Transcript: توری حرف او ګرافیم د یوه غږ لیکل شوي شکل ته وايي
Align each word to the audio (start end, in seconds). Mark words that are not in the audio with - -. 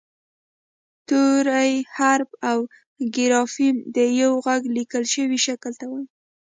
توری 1.07 1.73
حرف 1.97 2.29
او 2.49 2.57
ګرافیم 3.15 3.75
د 3.95 3.97
یوه 4.21 4.37
غږ 4.45 4.61
لیکل 4.77 5.03
شوي 5.13 5.39
شکل 5.45 5.71
ته 5.79 5.85
وايي 5.91 6.07